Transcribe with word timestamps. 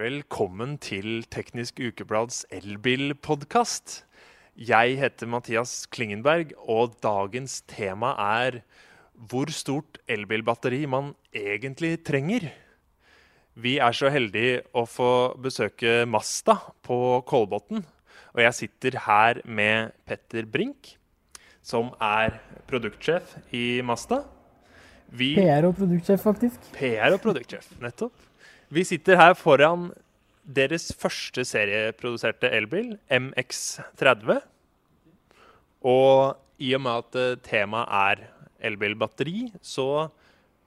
Velkommen 0.00 0.78
til 0.80 1.26
Teknisk 1.28 1.80
Ukeblads 1.82 2.46
elbilpodkast. 2.56 3.98
Jeg 4.56 4.94
heter 4.96 5.28
Mathias 5.28 5.82
Klingenberg, 5.92 6.54
og 6.56 6.94
dagens 7.04 7.58
tema 7.68 8.14
er 8.40 8.62
hvor 9.12 9.52
stort 9.52 9.98
elbilbatteri 10.08 10.86
man 10.88 11.10
egentlig 11.36 11.98
trenger. 12.06 12.46
Vi 13.52 13.74
er 13.76 13.98
så 13.98 14.08
heldige 14.14 14.62
å 14.72 14.86
få 14.88 15.10
besøke 15.36 16.06
Masta 16.08 16.56
på 16.86 17.20
Kolbotn. 17.28 17.84
Og 18.32 18.42
jeg 18.46 18.56
sitter 18.56 19.02
her 19.04 19.42
med 19.44 19.92
Petter 20.08 20.48
Brink, 20.48 20.94
som 21.60 21.92
er 22.00 22.40
produktsjef 22.70 23.36
i 23.52 23.82
Masta. 23.84 24.22
Vi, 25.12 25.34
PR 25.36 25.68
og 25.68 25.76
produktsjef, 25.76 26.24
faktisk. 26.24 26.72
PR 26.78 27.12
og 27.12 27.20
produktsjef, 27.20 27.68
nettopp. 27.84 28.30
Vi 28.70 28.84
sitter 28.86 29.18
her 29.18 29.32
foran 29.34 29.88
deres 30.46 30.92
første 30.94 31.42
serieproduserte 31.42 32.46
elbil, 32.54 32.92
MX30. 33.10 34.36
Og 35.90 36.36
i 36.62 36.68
og 36.76 36.82
med 36.84 37.00
at 37.00 37.16
eh, 37.18 37.38
temaet 37.42 37.88
er 37.90 38.20
elbilbatteri, 38.68 39.48
så 39.58 40.06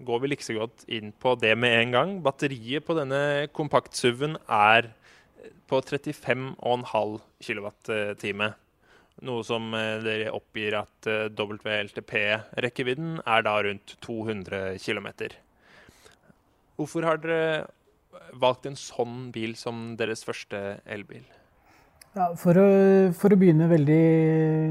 går 0.03 0.20
vi 0.20 0.31
like 0.34 0.55
godt 0.58 0.84
inn 0.91 1.13
på 1.16 1.35
det 1.39 1.53
med 1.55 1.77
en 1.77 1.94
gang. 1.95 2.11
Batteriet 2.25 2.84
på 2.84 2.95
denne 2.97 3.47
kompakt-SUV-en 3.55 4.35
er 4.52 4.89
på 5.72 5.80
35,5 5.80 6.58
kWt. 7.39 7.94
Noe 9.23 9.45
som 9.47 9.70
eh, 9.77 10.02
dere 10.03 10.33
oppgir 10.35 10.75
at 10.81 11.08
eh, 11.08 11.30
WLTP-rekkevidden 11.31 13.22
er 13.23 13.47
da 13.47 13.55
rundt 13.63 13.95
200 14.03 14.75
km. 14.83 15.08
Hvorfor 16.75 17.08
har 17.08 17.23
dere 17.23 17.70
valgt 18.39 18.67
en 18.70 18.78
sånn 18.80 19.30
bil 19.34 19.56
som 19.59 19.94
deres 20.00 20.23
første 20.26 20.59
elbil? 20.89 21.23
Ja, 22.14 22.30
for, 22.38 22.58
å, 22.62 22.67
for, 23.17 23.34
å, 23.34 23.39
begynne 23.42 23.66
veldig 23.72 24.03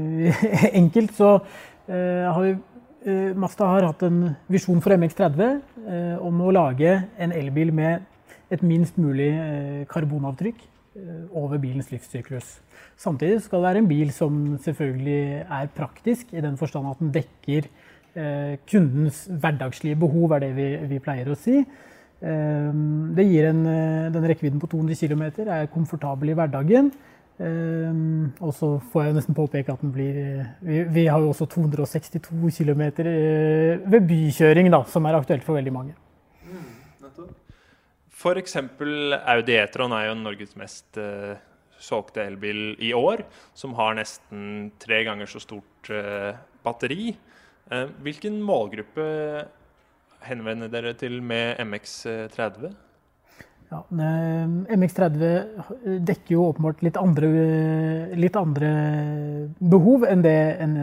enkelt, 0.79 1.11
så 1.17 1.35
uh, 1.41 2.23
har 2.31 2.39
vi 2.45 2.53
uh, 2.55 3.31
Mazda 3.35 3.67
har 3.67 3.87
hatt 3.89 4.05
en 4.07 4.21
visjon 4.51 4.79
for 4.83 4.95
MX30 4.95 5.41
uh, 5.43 6.23
om 6.23 6.39
å 6.39 6.53
lage 6.55 6.93
en 7.19 7.35
elbil 7.35 7.73
med 7.75 8.05
et 8.53 8.63
minst 8.63 8.99
mulig 9.01 9.31
karbonavtrykk 9.89 10.59
over 11.33 11.57
bilens 11.57 11.87
livssyklus. 11.89 12.59
Samtidig 13.01 13.39
skal 13.41 13.63
det 13.63 13.65
være 13.65 13.79
en 13.81 13.87
bil 13.89 14.11
som 14.13 14.35
selvfølgelig 14.61 15.39
er 15.41 15.71
praktisk, 15.73 16.35
i 16.37 16.43
den 16.43 16.59
forstand 16.59 16.91
at 16.91 16.99
den 17.01 17.09
dekker 17.15 17.65
kundens 18.69 19.23
hverdagslige 19.25 19.97
behov, 20.03 20.35
er 20.35 20.43
det 20.43 20.51
vi, 20.53 20.67
vi 20.91 20.99
pleier 21.01 21.31
å 21.33 21.39
si. 21.39 21.63
Ehm, 22.23 23.11
det 23.15 23.25
gir 23.27 23.49
en, 23.49 23.65
eh, 23.67 24.11
den 24.11 24.27
rekkevidden 24.29 24.61
på 24.61 24.69
200 24.71 24.95
km, 24.95 25.23
er 25.47 25.67
komfortabel 25.67 26.29
i 26.29 26.37
hverdagen. 26.37 26.91
Ehm, 27.39 28.31
og 28.39 28.53
så 28.53 28.79
får 28.91 29.05
jeg 29.05 29.15
nesten 29.17 29.35
påpeke 29.35 29.73
at 29.73 29.81
den 29.81 29.91
blir 29.91 30.15
eh, 30.21 30.45
Vi, 30.61 30.83
vi 30.83 31.05
har 31.07 31.19
jo 31.19 31.31
også 31.33 31.47
262 31.49 32.21
km 32.57 32.81
eh, 32.81 33.81
ved 33.89 34.07
bykjøring, 34.07 34.69
da, 34.71 34.83
som 34.85 35.05
er 35.05 35.17
aktuelt 35.17 35.43
for 35.43 35.57
veldig 35.57 35.73
mange. 35.73 35.95
Mm, 36.47 37.33
F.eks. 38.13 38.55
Audi 38.55 39.57
E-tron 39.57 39.91
er 39.91 40.07
jo 40.07 40.13
Norges 40.15 40.55
mest 40.55 40.95
uh, 40.95 41.35
solgte 41.77 42.23
elbil 42.23 42.77
i 42.79 42.93
år, 42.95 43.25
som 43.53 43.73
har 43.75 43.97
nesten 43.97 44.71
tre 44.79 45.01
ganger 45.03 45.27
så 45.27 45.41
stort 45.43 45.89
uh, 45.91 46.31
batteri. 46.63 47.17
Uh, 47.67 47.89
hvilken 48.05 48.39
målgruppe 48.39 49.03
henvender 50.27 50.71
dere 50.71 50.93
til 50.99 51.19
med 51.25 51.59
MX30? 51.63 52.73
Ja, 53.73 53.79
MX30 53.89 55.99
dekker 56.05 56.35
jo 56.35 56.43
åpenbart 56.51 56.83
litt 56.85 56.97
andre, 56.99 57.29
litt 58.21 58.35
andre 58.37 58.69
behov 59.57 60.05
enn 60.05 60.21
det 60.21 60.35
en, 60.61 60.75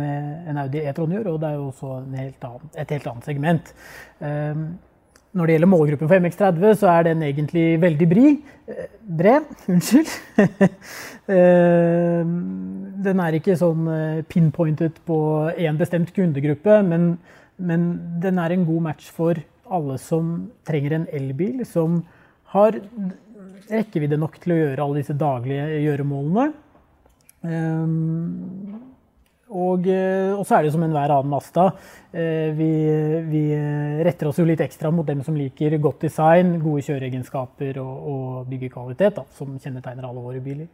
Audi 0.58 0.82
E-tron 0.82 1.14
gjør, 1.14 1.34
og 1.34 1.42
det 1.42 1.52
er 1.52 1.60
jo 1.60 1.68
også 1.68 2.00
helt 2.16 2.46
annen, 2.48 2.72
et 2.82 2.94
helt 2.96 3.10
annet 3.12 3.28
segment. 3.30 3.70
Når 5.30 5.46
det 5.46 5.54
gjelder 5.54 5.70
målgruppen 5.70 6.08
for 6.10 6.24
MX30, 6.24 6.64
så 6.80 6.88
er 6.90 7.04
den 7.06 7.20
egentlig 7.22 7.66
veldig 7.78 8.06
bri. 8.10 8.30
Eh, 8.66 8.88
bred, 9.18 9.46
unnskyld. 9.70 10.10
Den 13.00 13.22
er 13.22 13.36
ikke 13.38 13.54
sånn 13.58 13.86
eh, 13.94 14.24
pinpointet 14.26 14.98
på 15.06 15.18
én 15.54 15.78
bestemt 15.78 16.10
kundegruppe, 16.16 16.80
men 16.82 17.12
men 17.60 17.90
den 18.22 18.40
er 18.40 18.54
en 18.54 18.66
god 18.68 18.86
match 18.88 19.10
for 19.14 19.38
alle 19.70 19.96
som 20.02 20.50
trenger 20.66 20.96
en 20.96 21.08
elbil, 21.14 21.62
som 21.68 22.00
har 22.54 22.80
rekkevidde 23.70 24.18
nok 24.18 24.38
til 24.42 24.54
å 24.54 24.60
gjøre 24.64 24.84
alle 24.84 25.02
disse 25.02 25.16
daglige 25.18 25.66
gjøremålene. 25.84 26.48
Um, 27.40 28.80
og, 29.50 29.86
eh, 29.90 30.30
og, 30.30 30.44
så 30.46 30.58
er 30.58 30.66
det 30.66 30.72
som 30.74 30.82
enhver 30.86 31.10
annen 31.10 31.30
Masta. 31.32 31.64
Eh, 32.14 32.50
vi, 32.54 32.68
vi, 33.26 33.40
retter 34.06 34.28
oss 34.30 34.38
jo 34.38 34.46
litt 34.46 34.62
ekstra 34.62 34.92
mot 34.94 35.06
dem 35.06 35.24
som 35.26 35.34
liker 35.34 35.74
godt 35.82 36.06
design, 36.06 36.60
gode 36.62 36.84
kjøreegenskaper 36.86 37.80
og, 37.82 37.96
og 38.12 38.50
byggekvalitet, 38.50 39.18
da, 39.18 39.24
som 39.34 39.56
kjennetegner 39.58 40.06
alle 40.06 40.22
våre 40.22 40.42
biler. 40.44 40.68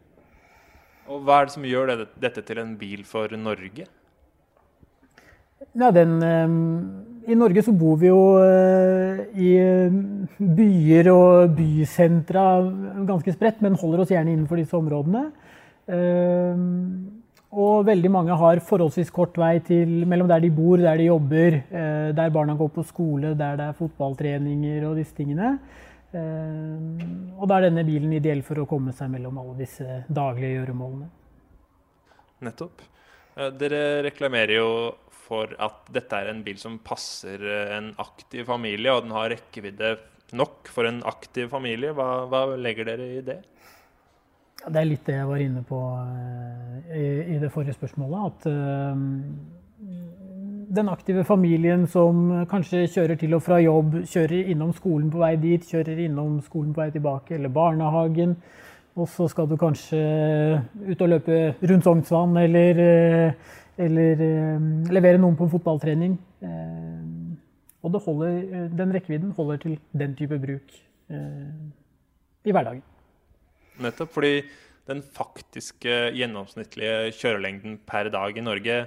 Og 1.08 1.22
Hva 1.24 1.40
er 1.40 1.48
det 1.48 1.54
som 1.54 1.64
gjør 1.64 1.94
dette 2.20 2.44
til 2.44 2.60
en 2.60 2.74
bil 2.76 3.06
for 3.08 3.32
Norge? 3.40 3.86
Ja, 5.76 5.90
den, 5.92 6.22
eh, 6.22 7.32
I 7.32 7.34
Norge 7.36 7.62
så 7.62 7.72
bor 7.76 7.98
vi 8.00 8.08
jo 8.08 8.20
eh, 8.40 9.26
i 9.36 9.50
eh, 9.60 9.98
byer 10.38 11.10
og 11.12 11.52
bysentra 11.58 12.46
ganske 13.08 13.34
spredt, 13.34 13.60
men 13.64 13.76
holder 13.76 14.04
oss 14.04 14.14
gjerne 14.14 14.32
innenfor 14.32 14.60
disse 14.60 14.76
områdene. 14.78 15.26
Og 17.56 17.84
veldig 17.86 18.10
mange 18.10 18.34
har 18.36 18.58
forholdsvis 18.66 19.12
kort 19.14 19.36
vei 19.38 19.60
til 19.64 20.02
mellom 20.08 20.26
der 20.28 20.42
de 20.42 20.48
bor, 20.50 20.80
der 20.82 20.98
de 20.98 21.06
jobber, 21.06 21.60
der 22.18 22.32
barna 22.34 22.56
går 22.58 22.72
på 22.74 22.82
skole, 22.88 23.36
der 23.38 23.54
det 23.60 23.68
er 23.68 23.76
fotballtreninger 23.78 24.82
og 24.88 24.98
disse 24.98 25.14
tingene. 25.14 25.52
Og 26.10 27.46
da 27.46 27.60
er 27.60 27.68
denne 27.68 27.86
bilen 27.86 28.16
ideell 28.18 28.42
for 28.42 28.58
å 28.58 28.66
komme 28.66 28.96
seg 28.98 29.14
mellom 29.14 29.38
alle 29.44 29.54
disse 29.60 30.02
daglige 30.10 30.58
gjøremålene. 30.58 31.06
Nettopp. 32.50 32.82
Dere 33.62 33.84
reklamerer 34.10 34.56
jo 34.58 34.68
for 35.26 35.50
at 35.62 35.90
dette 35.94 36.18
er 36.18 36.30
en 36.30 36.44
bil 36.46 36.58
som 36.60 36.78
passer 36.84 37.42
eh, 37.42 37.74
en 37.76 37.90
aktiv 38.02 38.46
familie, 38.48 38.92
og 38.94 39.06
den 39.06 39.16
har 39.16 39.32
rekkevidde 39.34 39.96
nok 40.36 40.70
for 40.72 40.88
en 40.88 41.02
aktiv 41.06 41.50
familie. 41.52 41.92
Hva, 41.96 42.26
hva 42.30 42.46
legger 42.58 42.90
dere 42.90 43.10
i 43.18 43.22
det? 43.26 43.40
Det 44.66 44.80
er 44.80 44.88
litt 44.88 45.06
det 45.06 45.14
jeg 45.14 45.28
var 45.28 45.42
inne 45.42 45.62
på 45.66 45.78
uh, 45.78 46.78
i, 46.90 47.36
det 47.38 47.52
forrige 47.54 47.76
spørsmålet. 47.76 48.18
At 48.26 48.48
uh, 48.50 48.96
den 50.76 50.90
aktive 50.90 51.22
familien 51.28 51.86
som 51.86 52.46
kanskje 52.50 52.86
kjører 52.90 53.20
til 53.20 53.36
og 53.36 53.44
fra 53.46 53.60
jobb, 53.62 54.00
kjører 54.10 54.50
innom 54.50 54.72
skolen 54.74 55.12
på 55.12 55.22
vei 55.22 55.36
dit, 55.38 55.68
kjører 55.70 56.00
innom 56.08 56.40
skolen 56.42 56.72
på 56.74 56.82
vei 56.82 56.88
tilbake, 56.96 57.36
eller 57.36 57.54
barnehagen. 57.54 58.34
Og 58.96 59.06
så 59.12 59.28
skal 59.28 59.46
du 59.46 59.58
kanskje 59.60 60.00
ut 60.88 61.04
og 61.04 61.12
løpe 61.12 61.38
rundt 61.68 61.84
Sognsvann 61.84 62.38
eller 62.40 62.80
eller 63.80 64.22
eh, 64.24 64.66
levere 64.92 65.20
noen 65.20 65.36
på 65.36 65.46
en 65.46 65.52
fotballtrening. 65.52 66.16
Eh, 66.44 67.02
og 67.86 67.98
holder, 68.02 68.36
eh, 68.42 68.68
den 68.74 68.94
rekkevidden 68.94 69.34
holder 69.36 69.62
til 69.62 69.78
den 69.92 70.16
type 70.18 70.38
bruk 70.42 70.82
i 71.06 72.50
hverdagen. 72.50 72.80
Nettopp 73.78 74.10
fordi 74.10 74.40
den 74.88 75.04
faktiske 75.14 75.92
gjennomsnittlige 76.16 77.12
kjørelengden 77.14 77.76
per 77.86 78.10
dag 78.10 78.34
i 78.34 78.42
Norge, 78.42 78.78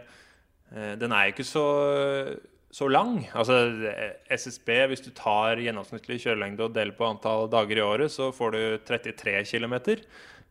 den 0.99 1.15
er 1.15 1.31
ikke 1.31 1.45
så, 1.47 1.63
så 2.75 2.89
lang. 2.91 3.21
Altså 3.31 3.55
SSB, 4.35 4.73
hvis 4.91 5.05
du 5.05 5.13
tar 5.15 5.63
gjennomsnittlig 5.63 6.19
kjørelengde 6.25 6.67
og 6.67 6.75
deler 6.75 6.97
på 6.97 7.07
antall 7.07 7.47
dager 7.47 7.79
i 7.79 7.87
året, 7.87 8.11
så 8.11 8.33
får 8.35 8.51
du 8.51 8.61
33 8.91 9.45
km. 9.47 9.77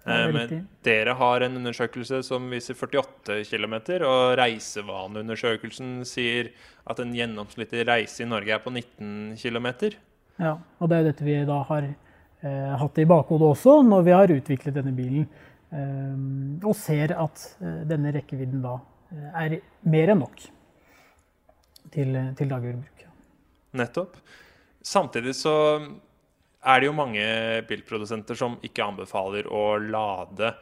Eh, 0.06 0.26
men 0.32 0.66
dere 0.86 1.14
har 1.18 1.44
en 1.44 1.58
undersøkelse 1.60 2.22
som 2.26 2.46
viser 2.52 2.76
48 2.78 3.42
km, 3.48 3.74
og 4.06 4.36
reisevaneundersøkelsen 4.40 6.02
sier 6.08 6.52
at 6.88 7.02
en 7.02 7.14
gjennomsnittlig 7.16 7.86
reise 7.88 8.24
i 8.24 8.28
Norge 8.28 8.54
er 8.54 8.62
på 8.64 8.72
19 8.72 9.34
km. 9.40 9.68
Ja, 10.38 10.54
og 10.78 10.88
det 10.88 10.96
er 10.96 11.02
jo 11.02 11.10
dette 11.10 11.26
vi 11.26 11.36
da 11.48 11.58
har 11.68 11.88
eh, 11.90 12.74
hatt 12.82 13.02
i 13.02 13.08
bakhodet 13.08 13.52
også 13.52 13.80
når 13.86 14.06
vi 14.06 14.14
har 14.14 14.34
utviklet 14.38 14.78
denne 14.78 14.94
bilen. 14.96 15.26
Eh, 15.68 16.20
og 16.64 16.76
ser 16.78 17.12
at 17.18 17.42
eh, 17.60 17.80
denne 17.88 18.14
rekkevidden 18.14 18.62
da 18.64 18.78
eh, 19.12 19.42
er 19.44 19.58
mer 19.90 20.14
enn 20.14 20.22
nok 20.22 20.44
til, 21.92 22.14
til 22.38 22.52
daglig 22.52 22.78
bruk. 22.78 23.02
Nettopp. 23.76 24.16
Samtidig 24.84 25.34
så 25.36 25.52
er 26.68 26.80
det 26.80 26.88
jo 26.88 26.96
mange 26.96 27.24
bilprodusenter 27.68 28.36
som 28.38 28.58
ikke 28.64 28.84
anbefaler 28.84 29.48
å 29.48 29.78
lade 29.80 30.52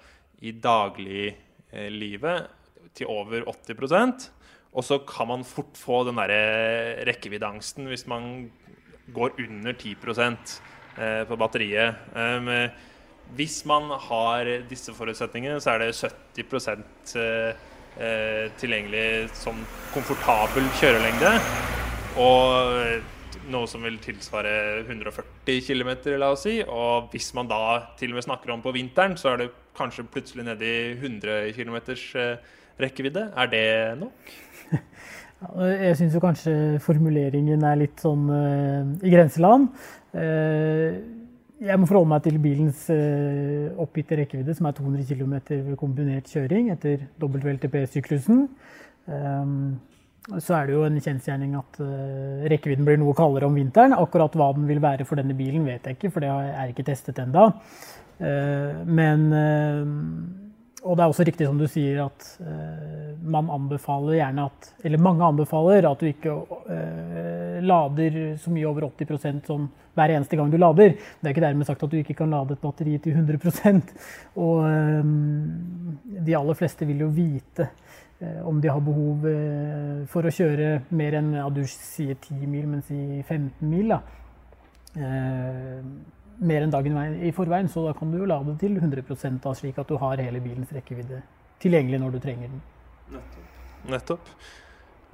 i 0.47 0.53
dagliglivet 0.53 2.39
til 2.97 3.11
over 3.13 3.45
80% 3.51 4.31
Og 4.77 4.85
så 4.85 4.99
kan 5.09 5.29
man 5.31 5.45
fort 5.45 5.77
få 5.79 6.05
den 6.07 6.19
derre 6.21 7.05
hvis 7.89 8.07
man 8.07 8.51
går 9.15 9.39
under 9.41 9.73
10 9.73 9.95
eh, 10.99 11.23
på 11.25 11.37
batteriet. 11.37 11.95
hvis 13.35 13.65
man 13.65 13.91
har 13.91 14.45
disse 14.69 14.93
forutsetningene, 14.95 15.61
så 15.61 15.71
er 15.71 15.79
det 15.79 15.95
70 15.95 17.17
eh, 17.17 18.51
tilgjengelig 18.61 19.31
som 19.33 19.57
komfortabel 19.95 20.69
kjørelengde. 20.79 21.33
Og 22.21 23.16
noe 23.53 23.69
som 23.71 23.85
vil 23.87 23.99
tilsvare 24.03 24.53
140 24.85 25.61
km, 25.67 25.93
la 26.21 26.33
oss 26.35 26.47
si. 26.47 26.59
Og 26.63 27.11
hvis 27.13 27.33
man 27.37 27.51
da 27.51 27.61
til 27.99 28.13
og 28.13 28.21
med 28.21 28.27
snakker 28.27 28.55
om 28.55 28.65
på 28.65 28.75
vinteren, 28.77 29.17
så 29.21 29.35
er 29.35 29.45
det 29.45 29.51
kanskje 29.77 30.07
plutselig 30.11 30.47
nede 30.47 30.67
i 30.67 30.95
100 30.97 31.53
km 31.57 31.79
rekkevidde. 32.81 33.31
Er 33.37 33.53
det 33.53 33.67
nok? 34.01 34.35
Jeg 35.61 35.99
syns 35.99 36.15
jo 36.17 36.23
kanskje 36.23 36.53
formuleringen 36.81 37.65
er 37.69 37.77
litt 37.77 38.01
sånn 38.01 38.25
uh, 38.33 38.89
i 39.05 39.13
grenseland. 39.13 39.69
Uh, 40.17 40.97
jeg 41.61 41.81
må 41.81 41.89
forholde 41.89 42.09
meg 42.09 42.23
til 42.25 42.39
bilens 42.41 42.87
uh, 42.93 43.69
oppgitte 43.81 44.17
rekkevidde, 44.17 44.55
som 44.57 44.69
er 44.69 44.77
200 44.79 45.05
km 45.11 45.35
ved 45.51 45.77
kombinert 45.81 46.33
kjøring 46.33 46.71
etter 46.73 47.05
WLTP-syklusen. 47.21 48.47
Um, 49.13 49.77
så 50.27 50.57
er 50.57 50.67
det 50.67 50.75
jo 50.75 50.87
en 50.87 50.99
kjensgjerning 50.99 51.53
at 51.59 51.77
uh, 51.83 52.47
rekkevidden 52.51 52.87
blir 52.87 52.99
noe 52.99 53.15
kaldere 53.17 53.47
om 53.47 53.55
vinteren. 53.55 53.95
Akkurat 53.95 54.35
hva 54.35 54.51
den 54.57 54.67
vil 54.67 54.83
være 54.83 55.07
for 55.07 55.21
denne 55.21 55.37
bilen, 55.39 55.67
vet 55.69 55.87
jeg 55.87 55.99
ikke, 55.99 56.11
for 56.15 56.25
det 56.25 56.33
er 56.33 56.73
ikke 56.73 56.87
testet 56.89 57.21
ennå. 57.23 57.47
Uh, 58.19 58.83
men 58.91 59.29
uh, 59.31 59.87
og 60.87 60.95
det 60.95 61.03
er 61.03 61.11
også 61.11 61.25
riktig 61.27 61.47
som 61.49 61.57
du 61.59 61.65
sier 61.67 61.97
at 62.05 62.27
man 63.27 63.49
anbefaler 63.51 64.21
gjerne 64.21 64.45
at 64.47 64.69
Eller 64.87 65.01
mange 65.03 65.25
anbefaler 65.27 65.89
at 65.89 65.99
du 65.99 66.07
ikke 66.07 66.35
lader 67.67 68.37
så 68.39 68.53
mye 68.55 68.69
over 68.69 68.87
80% 68.93 69.49
som 69.49 69.65
hver 69.99 70.15
eneste 70.15 70.39
gang 70.39 70.53
du 70.53 70.61
lader. 70.61 70.95
Det 70.95 71.27
er 71.27 71.35
ikke 71.35 71.43
dermed 71.43 71.67
sagt 71.67 71.83
at 71.83 71.91
du 71.91 71.97
ikke 71.99 72.15
kan 72.21 72.31
lade 72.31 72.55
et 72.55 72.63
batteri 72.63 73.01
til 73.03 73.19
100 73.19 73.83
Og 74.37 74.63
de 76.29 76.39
aller 76.39 76.61
fleste 76.61 76.87
vil 76.87 77.03
jo 77.03 77.11
vite 77.19 77.67
om 78.49 78.61
de 78.61 78.71
har 78.73 78.81
behov 78.81 79.27
for 80.09 80.25
å 80.25 80.33
kjøre 80.33 80.87
mer 80.97 81.19
enn 81.19 81.35
ja, 81.37 81.51
du 81.53 81.61
sier 81.69 82.17
10 82.17 82.47
mil, 82.49 82.65
men 82.71 82.81
si 82.87 82.97
15 83.21 83.69
mil. 83.69 83.93
da 83.93 83.99
mer 86.39 86.65
enn 86.65 86.73
dagen 86.73 86.97
i 87.25 87.33
forveien, 87.35 87.69
så 87.69 87.87
da 87.87 87.93
kan 87.97 88.11
du 88.13 88.19
jo 88.21 88.27
lade 88.29 88.57
til 88.61 88.77
100 88.77 89.41
da, 89.43 89.55
slik 89.57 89.79
at 89.79 89.89
du 89.89 89.97
har 90.01 90.21
hele 90.21 90.41
bilens 90.45 90.73
rekkevidde 90.75 91.23
tilgjengelig 91.63 92.01
når 92.03 92.11
du 92.17 92.19
trenger 92.21 92.49
den. 92.53 92.63
Nettopp. 93.15 93.47
Nettopp. 93.93 94.25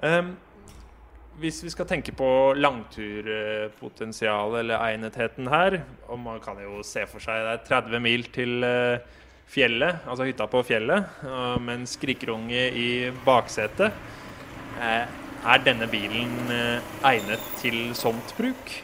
Um, 0.03 0.33
hvis 1.43 1.63
vi 1.65 1.71
skal 1.73 1.87
tenke 1.89 2.13
på 2.17 2.29
langturpotensialet 2.59 4.61
eller 4.61 4.87
egnetheten 4.91 5.47
her, 5.53 5.71
og 6.09 6.19
man 6.21 6.41
kan 6.43 6.57
jo 6.63 6.83
se 6.87 7.07
for 7.09 7.21
seg 7.23 7.35
det 7.47 7.53
er 7.55 7.67
30 7.71 8.03
mil 8.03 8.23
til 8.35 8.53
uh, 8.67 8.99
fjellet, 9.51 10.05
altså 10.09 10.29
hytta 10.29 10.47
på 10.49 10.63
fjellet, 10.65 11.19
med 11.61 11.75
en 11.75 11.89
skrikerunge 11.89 12.63
i 12.79 12.89
baksetet, 13.27 13.93
uh, 14.79 15.05
er 15.43 15.65
denne 15.67 15.89
bilen 15.91 16.31
egnet 17.03 17.53
til 17.59 17.91
sånt 17.99 18.31
bruk? 18.39 18.77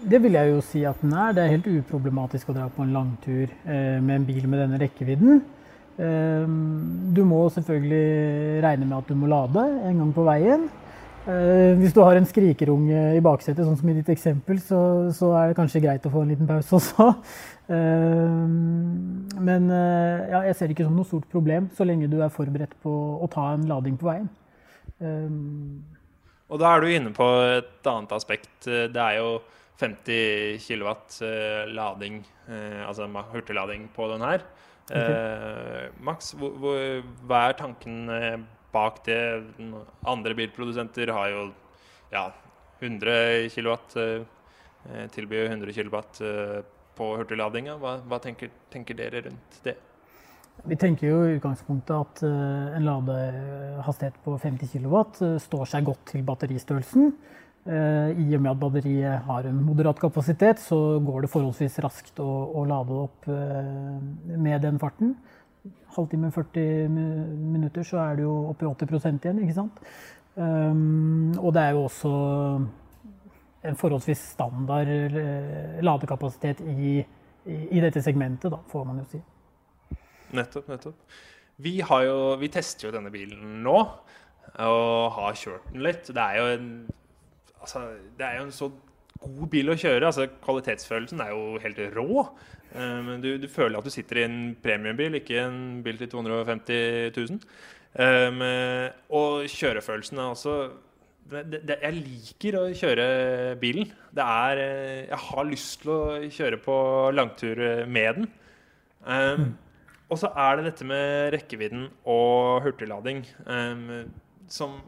Det 0.00 0.20
vil 0.22 0.36
jeg 0.36 0.48
jo 0.48 0.60
si 0.64 0.82
at 0.88 1.00
den 1.02 1.12
er. 1.12 1.32
Det 1.36 1.42
er 1.42 1.54
helt 1.56 1.68
uproblematisk 1.68 2.50
å 2.50 2.56
dra 2.56 2.68
på 2.72 2.84
en 2.84 2.94
langtur 2.94 3.50
eh, 3.50 3.98
med 4.00 4.14
en 4.14 4.28
bil 4.28 4.46
med 4.48 4.62
denne 4.62 4.78
rekkevidden. 4.80 5.42
Eh, 6.00 6.52
du 7.16 7.20
må 7.28 7.42
selvfølgelig 7.52 8.62
regne 8.64 8.88
med 8.88 8.96
at 8.96 9.10
du 9.10 9.18
må 9.18 9.28
lade 9.30 9.66
en 9.90 10.00
gang 10.00 10.14
på 10.16 10.24
veien. 10.28 10.70
Eh, 11.30 11.78
hvis 11.78 11.94
du 11.94 12.00
har 12.02 12.18
en 12.18 12.26
skrikerunge 12.26 13.04
i 13.16 13.22
baksetet, 13.24 13.62
sånn 13.62 13.78
som 13.78 13.92
i 13.92 13.96
ditt 14.00 14.10
eksempel, 14.12 14.58
så, 14.64 14.80
så, 15.14 15.30
er 15.38 15.50
det 15.50 15.58
kanskje 15.60 15.84
greit 15.84 16.08
å 16.08 16.12
få 16.12 16.24
en 16.24 16.32
liten 16.34 16.50
pause 16.50 16.76
også. 16.80 17.12
Men 17.70 19.68
ja, 19.70 20.40
jeg 20.48 20.56
ser 20.58 20.66
det 20.66 20.74
ikke 20.74 20.88
som 20.88 20.96
noe 20.98 21.06
stort 21.06 21.28
problem, 21.30 21.68
så 21.76 21.86
lenge 21.86 22.08
du 22.10 22.16
er 22.18 22.32
forberedt 22.34 22.74
på 22.82 22.90
å 23.22 23.28
ta 23.30 23.52
en 23.54 23.68
lading 23.70 23.94
på 24.00 24.08
veien. 24.08 24.26
Og 26.50 26.58
da 26.58 26.72
er 26.74 26.82
du 26.82 26.90
inne 26.90 27.12
på 27.14 27.28
et 27.46 27.86
annet 27.86 28.16
aspekt. 28.16 28.66
Det 28.66 28.98
er 28.98 29.20
jo 29.20 29.36
50 29.80 30.60
kW 30.60 30.88
eh, 31.24 31.64
lading, 31.72 32.20
eh, 32.48 32.88
altså 32.88 33.08
hurtiglading 33.32 33.88
på 33.94 34.08
den 34.12 34.24
her. 34.24 34.44
Okay. 34.90 35.12
Eh, 35.12 35.90
Max, 36.02 36.34
hva 36.34 37.44
er 37.46 37.58
tanken 37.58 38.10
bak 38.72 39.02
det? 39.06 39.20
Andre 40.08 40.36
bilprodusenter 40.38 41.12
har 41.14 41.30
jo 41.32 41.44
ja, 42.12 42.28
100 42.80 43.48
kW, 43.54 43.76
tilbyr 45.14 45.50
100 45.50 45.76
kW 45.76 46.00
på 46.98 47.12
hurtigladinga. 47.20 47.76
Hva, 47.80 47.98
hva 48.06 48.18
tenker, 48.22 48.52
tenker, 48.72 48.98
dere 48.98 49.24
rundt 49.28 49.60
det? 49.64 49.76
Vi 50.68 50.76
tenker 50.76 51.08
jo 51.08 51.20
i 51.24 51.36
utgangspunktet 51.38 51.94
at 51.96 52.22
en 52.26 52.84
ladehastighet 52.84 54.18
på 54.24 54.34
50 54.42 54.72
kW 54.74 54.96
står 55.40 55.70
seg 55.70 55.86
godt 55.88 56.10
til 56.12 56.26
batteristørrelsen. 56.26 57.14
Eh, 57.68 58.16
I 58.16 58.36
og 58.36 58.40
med 58.40 58.54
at 58.54 58.60
batteriet 58.60 59.26
har 59.26 59.44
en 59.44 59.58
moderat 59.60 59.98
kapasitet, 60.00 60.62
så 60.62 60.98
går 61.04 61.26
det 61.26 61.32
forholdsvis 61.32 61.76
raskt 61.84 62.22
å, 62.22 62.28
å 62.56 62.64
lade 62.68 62.96
opp 62.96 63.28
eh, 63.28 64.38
med 64.40 64.64
den 64.64 64.80
farten. 64.80 65.12
Halvtime, 65.96 66.30
40 66.32 66.88
minutter, 66.90 67.84
så 67.86 67.98
er 68.04 68.20
det 68.20 68.24
jo 68.24 68.34
oppe 68.52 68.64
i 68.64 68.70
80% 68.70 69.26
igjen, 69.26 69.42
ikke 69.44 69.56
sant. 69.56 69.80
Um, 70.36 71.32
og 71.40 71.52
det 71.56 71.64
er 71.64 71.74
jo 71.74 71.82
også 71.88 72.12
en 73.68 73.76
forholdsvis 73.76 74.22
standard 74.36 74.88
ladekapasitet 75.84 76.62
i, 76.64 77.00
i, 77.44 77.58
i 77.76 77.82
dette 77.82 78.00
segmentet, 78.04 78.48
da, 78.54 78.62
får 78.70 78.86
man 78.88 79.02
jo 79.02 79.08
si. 79.10 79.20
Nettopp, 80.38 80.70
nettopp. 80.70 81.18
Vi, 81.60 81.74
jo, 81.82 82.16
vi 82.40 82.48
tester 82.48 82.88
jo 82.88 82.94
denne 82.94 83.12
bilen 83.12 83.60
nå, 83.66 83.76
og 84.64 85.18
har 85.18 85.36
kjørt 85.36 85.68
den 85.74 85.84
litt. 85.84 86.08
Det 86.08 86.22
er 86.22 86.38
jo 86.40 86.46
en 86.54 86.70
altså, 87.60 87.82
det 88.18 88.26
er 88.26 88.38
jo 88.38 88.46
en 88.46 88.54
så 88.54 88.70
god 89.20 89.50
bil 89.52 89.72
å 89.72 89.76
kjøre. 89.78 90.06
altså 90.06 90.26
Kvalitetsfølelsen 90.44 91.20
er 91.24 91.34
jo 91.34 91.60
helt 91.62 91.82
rå. 91.96 92.24
Uh, 92.74 93.00
men 93.06 93.22
du, 93.24 93.32
du, 93.40 93.48
føler 93.50 93.78
at 93.78 93.86
du 93.86 93.92
sitter 93.92 94.22
i 94.22 94.26
en 94.28 94.40
premiumbil, 94.62 95.18
ikke 95.18 95.40
en 95.42 95.80
bil 95.84 95.98
til 96.00 96.10
250 96.12 97.16
000. 97.16 97.40
Um, 97.90 98.44
og 99.18 99.48
kjørefølelsen 99.50 100.20
er 100.22 100.28
også 100.30 100.52
det, 101.30 101.58
det, 101.66 101.76
Jeg 101.82 101.96
liker 101.96 102.58
å 102.60 102.62
kjøre 102.74 103.06
bilen. 103.58 103.90
Det 104.14 104.22
er 104.22 104.60
eh, 104.62 105.08
Jeg 105.08 105.18
har 105.24 105.48
lyst 105.48 105.82
til 105.82 105.90
å 105.94 105.98
kjøre 106.30 106.60
på 106.62 106.76
langtur 107.14 107.58
med 107.90 108.20
den. 108.20 108.30
Um, 109.02 109.42
mm. 109.42 109.50
Og 110.10 110.22
så 110.22 110.30
er 110.38 110.58
det 110.58 110.68
dette 110.70 110.86
med 110.86 111.34
rekkevidden 111.34 111.84
og 112.10 112.62
hurtiglading 112.66 113.24
um, 113.46 114.08
som 114.50 114.78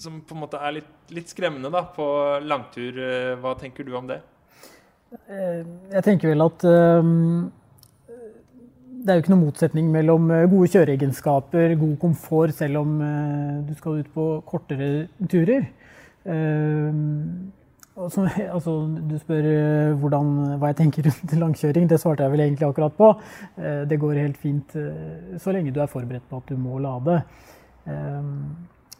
som 0.00 0.20
på 0.24 0.34
en 0.34 0.42
måte 0.44 0.60
er 0.60 0.78
litt, 0.78 0.92
litt 1.14 1.30
skremmende 1.30 1.70
da, 1.72 1.84
på 1.94 2.06
langtur. 2.44 2.96
Eh, 2.96 3.34
hva 3.40 3.54
tenker 3.60 3.86
du 3.86 3.94
om 3.98 4.08
det? 4.08 4.20
Eh, 5.10 5.62
jeg 5.94 6.04
tenker 6.06 6.30
vel 6.30 6.44
at 6.44 6.64
um, 6.66 7.50
det 9.00 9.12
er 9.12 9.18
jo 9.18 9.22
ikke 9.24 9.32
noen 9.32 9.46
motsetning 9.46 9.86
mellom 9.90 10.28
gode 10.52 10.68
kjøreegenskaper, 10.74 11.74
god 11.80 11.94
komfort, 12.02 12.52
selv 12.54 12.82
om 12.82 12.98
du 13.64 13.72
skal 13.78 14.02
ut 14.02 14.10
på 14.12 14.26
kortere 14.44 14.88
turer. 15.24 15.64
Så, 17.96 18.26
altså, 18.56 18.74
du 19.08 19.14
spør 19.22 19.48
hvordan, 20.02 20.34
hva 20.60 20.74
jeg 20.74 20.78
tenker 20.82 21.08
rundt 21.08 21.32
langkjøring. 21.46 21.88
Det 21.88 21.96
svarte 22.02 22.26
jeg 22.26 22.34
vel 22.34 22.44
egentlig 22.44 22.68
akkurat 22.68 22.98
på. 22.98 23.08
Det 23.88 24.00
går 24.04 24.20
helt 24.20 24.36
fint 24.42 24.76
så 24.76 25.56
lenge 25.56 25.72
du 25.72 25.80
er 25.80 25.88
forberedt 25.88 26.28
på 26.28 26.42
at 26.42 26.52
du 26.52 26.60
må 26.60 26.76
lade. 26.84 27.22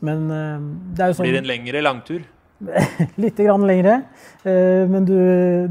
Men 0.04 0.30
eh, 0.32 0.68
det 0.96 1.04
er 1.04 1.12
jo 1.12 1.18
sånn 1.18 1.28
Blir 1.28 1.36
det 1.36 1.44
en 1.44 1.50
lengre 1.50 1.82
langtur? 1.84 2.22
Litt 3.22 3.40
grann 3.40 3.66
lengre. 3.68 4.00
Eh, 4.44 4.86
men 4.90 5.06
du, 5.08 5.16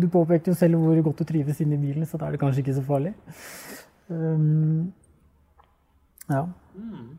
du 0.01 0.07
påpekte 0.11 0.53
jo 0.53 0.57
selv 0.57 0.81
hvor 0.81 1.01
godt 1.09 1.23
du 1.23 1.29
trives 1.31 1.59
inne 1.63 1.77
i 1.77 1.81
bilen, 1.81 2.07
så 2.09 2.19
da 2.19 2.27
er 2.27 2.35
det 2.35 2.41
kanskje 2.41 2.63
ikke 2.63 2.77
så 2.79 2.85
farlig. 2.85 3.13
Um, 4.09 4.89
ja. 6.29 6.47
Mm. 6.77 7.11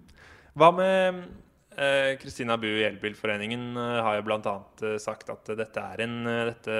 Hva 0.58 0.72
med 0.74 1.28
Kristina 2.20 2.58
Bu 2.60 2.66
i 2.66 2.82
Elbilforeningen 2.84 3.78
har 3.78 4.18
jo 4.18 4.24
bl.a. 4.26 4.54
sagt 5.00 5.30
at 5.32 5.46
dette, 5.56 5.84
en, 6.04 6.16
dette, 6.50 6.74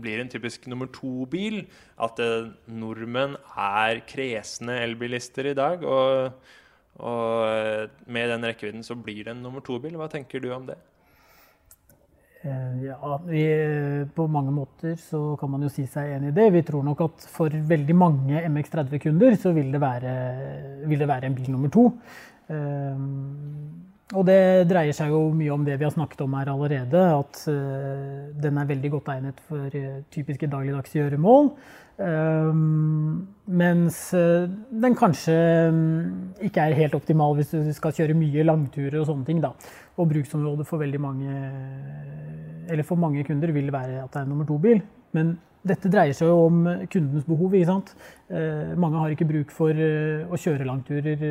blir 0.00 0.22
en 0.22 0.30
typisk 0.32 0.64
nummer 0.70 0.88
to-bil. 0.94 1.58
At 2.00 2.22
nordmenn 2.70 3.34
er 3.52 4.00
kresne 4.08 4.78
elbilister 4.86 5.50
i 5.50 5.56
dag. 5.58 5.84
og 5.84 6.38
og 6.96 7.48
eh, 7.48 7.88
med 8.08 8.30
den 8.32 8.46
rekkevidden 8.48 8.84
så 8.84 8.96
blir 8.96 9.24
det 9.24 9.34
en 9.34 9.42
nummer 9.44 9.64
to-bil. 9.64 9.96
Hva 10.00 10.08
tenker 10.12 10.40
du 10.40 10.48
om 10.54 10.66
det? 10.68 10.78
Eh, 12.46 12.84
ja, 12.84 13.20
vi, 13.26 13.42
På 14.14 14.26
mange 14.26 14.52
måter 14.54 14.94
så 15.00 15.36
kan 15.40 15.50
man 15.50 15.66
jo 15.66 15.72
si 15.72 15.86
seg 15.90 16.14
enig 16.16 16.30
i 16.30 16.36
det. 16.36 16.46
Vi 16.54 16.62
tror 16.66 16.84
nok 16.86 17.02
at 17.08 17.26
for 17.32 17.50
veldig 17.50 17.96
mange 17.96 18.44
MX30-kunder 18.46 19.36
så 19.40 19.52
vil 19.56 19.72
det, 19.74 19.82
være, 19.82 20.14
vil 20.86 21.02
det, 21.02 21.08
være, 21.10 21.26
en 21.26 21.36
bil 21.38 21.50
nummer 21.54 21.72
to. 21.72 21.88
Eh, 22.48 23.02
og 24.14 24.22
det 24.28 24.68
dreier 24.70 24.94
seg 24.94 25.10
jo 25.10 25.32
mye 25.34 25.50
om 25.50 25.64
det 25.66 25.80
vi 25.80 25.86
har 25.86 25.90
snakket 25.90 26.20
om 26.22 26.36
her 26.38 26.52
allerede. 26.52 27.00
At 27.10 27.40
uh, 27.50 28.28
den 28.38 28.60
er 28.60 28.68
veldig 28.68 28.92
godt 28.92 29.10
egnet 29.16 29.40
for 29.48 29.66
uh, 29.66 29.96
typiske 30.14 30.46
dagligdagse 30.52 31.00
gjøremål. 31.00 31.50
Um, 31.96 33.26
mens 33.50 33.98
uh, 34.14 34.46
den 34.70 34.94
kanskje 34.94 35.34
um, 35.72 35.82
ikke 36.38 36.68
er 36.68 36.78
helt 36.78 36.94
optimal 36.94 37.34
hvis 37.34 37.50
du 37.56 37.72
skal 37.74 37.96
kjøre 37.98 38.14
mye 38.14 38.46
langturer 38.46 39.00
og 39.00 39.10
sånne 39.10 39.26
ting. 39.26 39.42
Da. 39.42 39.56
Og 39.98 40.12
bruksområdet 40.14 40.70
for 40.70 40.86
veldig 40.86 41.02
mange, 41.02 41.42
eller 42.70 42.86
for 42.86 43.02
mange 43.02 43.26
kunder 43.26 43.50
vil 43.56 43.74
være 43.74 44.04
at 44.04 44.14
det 44.14 44.22
er 44.22 44.30
nummer 44.30 44.46
to-bil. 44.46 44.84
Men 45.18 45.34
dette 45.66 45.90
dreier 45.90 46.14
seg 46.14 46.30
jo 46.30 46.44
om 46.46 46.66
kundens 46.92 47.26
behov. 47.26 47.54
ikke 47.58 47.72
sant? 47.72 47.96
mange 48.78 49.00
har 49.00 49.10
ikke 49.10 49.26
bruk 49.26 49.50
for 49.50 49.74
å 49.74 50.38
kjøre 50.38 50.68
langturer 50.68 51.24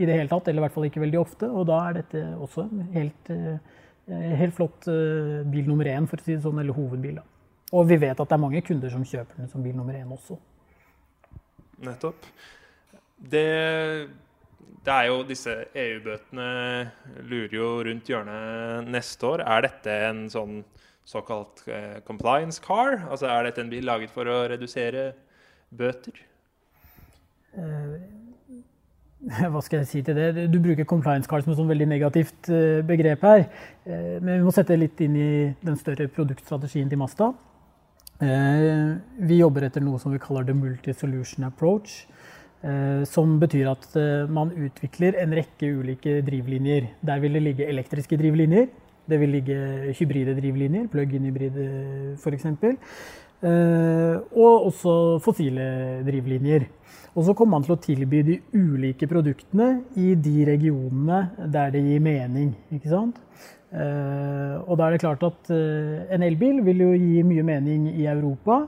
i 0.00 0.06
det 0.08 0.16
hele 0.16 0.30
tatt, 0.30 0.48
eller 0.48 0.62
i 0.62 0.64
hvert 0.64 0.76
fall 0.76 0.86
ikke 0.88 1.02
veldig 1.02 1.20
ofte. 1.20 1.50
Og 1.50 1.66
da 1.68 1.80
er 1.88 1.98
dette 2.00 2.22
også 2.40 2.64
helt, 2.94 3.32
eh, 3.34 4.30
helt 4.40 4.56
flott 4.56 4.88
eh, 4.88 5.42
bil 5.52 5.68
nummer 5.68 5.90
én, 5.90 6.08
for 6.08 6.20
å 6.20 6.24
si 6.24 6.36
det 6.36 6.44
sånn, 6.46 6.62
eller 6.62 6.76
hovedbil. 6.76 7.20
Og 7.76 7.86
vi 7.86 8.00
vet 8.02 8.18
at 8.18 8.30
det 8.30 8.36
er 8.36 8.42
mange 8.42 8.64
kunder 8.66 8.90
som 8.92 9.04
kjøper 9.06 9.42
den 9.42 9.52
som 9.52 9.62
bil 9.62 9.76
nummer 9.76 9.94
én 9.94 10.10
også. 10.10 10.38
Nettopp. 11.84 12.26
Det, 13.20 13.46
det 14.84 14.94
er 14.96 15.08
jo 15.10 15.20
disse 15.28 15.54
EU-bøtene 15.76 16.48
lurer 17.28 17.56
jo 17.56 17.68
rundt 17.86 18.08
hjørnet 18.08 18.88
neste 18.88 19.28
år. 19.28 19.44
Er 19.44 19.68
dette 19.68 19.96
en 20.08 20.24
sånn 20.32 20.62
såkalt 21.08 21.62
eh, 21.68 22.00
compliance 22.06 22.62
car? 22.64 23.02
Altså 23.10 23.28
er 23.28 23.48
dette 23.48 23.62
en 23.64 23.72
bil 23.72 23.86
laget 23.86 24.12
for 24.14 24.28
å 24.28 24.42
redusere 24.50 25.10
bøter? 25.70 26.16
Uh, 27.50 27.98
hva 29.52 29.60
skal 29.60 29.82
jeg 29.82 29.88
si 29.88 30.00
til 30.04 30.16
det? 30.16 30.46
Du 30.48 30.56
bruker 30.64 30.86
compliance 30.88 31.28
card 31.28 31.44
som 31.44 31.52
et 31.52 31.72
veldig 31.74 31.88
negativt 31.90 32.48
eh, 32.48 32.80
begrep 32.86 33.24
her. 33.26 33.44
Eh, 33.84 34.16
men 34.16 34.38
vi 34.38 34.46
må 34.46 34.54
sette 34.54 34.72
det 34.72 34.80
litt 34.80 35.02
inn 35.04 35.16
i 35.20 35.30
den 35.60 35.76
større 35.80 36.08
produktstrategien 36.08 36.88
til 36.88 37.00
Masta. 37.00 37.32
Eh, 38.24 38.96
vi 39.28 39.40
jobber 39.40 39.68
etter 39.68 39.84
noe 39.84 40.00
som 40.00 40.14
vi 40.14 40.22
kaller 40.22 40.48
the 40.48 40.56
multi-solution 40.56 41.48
approach. 41.48 42.04
Som 43.08 43.38
betyr 43.40 43.70
at 43.70 43.94
man 44.28 44.50
utvikler 44.52 45.14
en 45.22 45.30
rekke 45.32 45.70
ulike 45.80 46.18
drivlinjer. 46.26 46.90
Der 47.08 47.22
vil 47.22 47.38
det 47.38 47.40
ligge 47.40 47.68
elektriske 47.72 48.18
drivlinjer. 48.20 48.66
Det 49.08 49.16
vil 49.16 49.32
ligge 49.32 49.54
hybride 49.96 50.34
drivlinjer, 50.36 50.90
plug-in-hybride 50.92 51.64
f.eks. 52.20 52.44
Og 54.36 54.66
også 54.68 54.92
fossile 55.24 55.70
drivlinjer. 56.04 56.68
Og 57.18 57.24
så 57.26 57.34
kommer 57.34 57.58
man 57.58 57.64
til 57.66 57.74
å 57.74 57.80
tilby 57.82 58.20
de 58.26 58.36
ulike 58.54 59.08
produktene 59.10 59.80
i 59.98 60.12
de 60.14 60.44
regionene 60.46 61.48
der 61.50 61.72
det 61.74 61.82
gir 61.82 62.02
mening. 62.04 62.52
ikke 62.70 62.92
sant? 62.92 63.18
Uh, 63.70 64.58
og 64.66 64.78
da 64.78 64.88
er 64.88 64.96
det 64.96 65.02
klart 65.04 65.22
at 65.22 65.50
uh, 65.54 66.06
en 66.10 66.24
elbil 66.26 66.58
vil 66.66 66.80
jo 66.82 66.90
gi 66.98 67.22
mye 67.26 67.44
mening 67.46 67.88
i 67.92 68.06
Europa. 68.10 68.64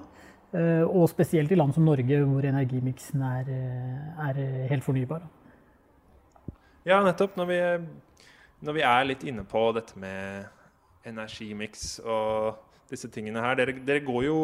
Uh, 0.53 0.85
og 0.85 1.09
spesielt 1.11 1.51
i 1.55 1.57
land 1.57 1.75
som 1.75 1.87
Norge, 1.87 2.19
hvor 2.29 2.45
energimiksen 2.45 3.23
er, 3.25 3.53
er, 4.27 4.41
helt 4.71 4.85
fornybar. 4.85 5.23
Ja, 6.87 6.99
nettopp. 7.03 7.39
Når 7.39 7.47
vi, 7.49 7.61
når 8.67 8.79
vi, 8.79 8.85
er 8.87 9.07
litt 9.07 9.23
inne 9.27 9.47
på 9.49 9.69
dette 9.75 9.99
med 9.99 10.51
energimiks 11.07 12.01
og 12.05 12.59
disse 12.91 13.09
tingene 13.11 13.43
her 13.43 13.57
Dere, 13.59 13.75
dere 13.87 14.03
går 14.05 14.27
jo 14.27 14.39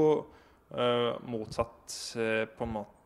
motsatt 1.28 1.94
på 2.56 2.66
en 2.66 2.72
måte 2.72 2.97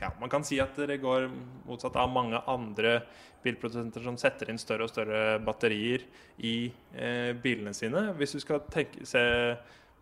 ja, 0.00 0.12
Man 0.20 0.30
kan 0.32 0.44
si 0.46 0.60
at 0.62 0.76
det 0.76 1.00
går 1.02 1.28
motsatt 1.66 1.96
av 2.00 2.10
mange 2.12 2.40
andre 2.50 3.00
bilprodusenter 3.44 4.04
som 4.04 4.18
setter 4.20 4.50
inn 4.52 4.60
større 4.60 4.86
og 4.86 4.92
større 4.92 5.38
batterier 5.44 6.04
i 6.44 6.70
eh, 6.94 7.32
bilene 7.36 7.72
sine. 7.76 8.10
Hvis 8.18 8.36
du 8.36 8.40
skal 8.42 8.62
tenke, 8.72 9.06
se 9.08 9.22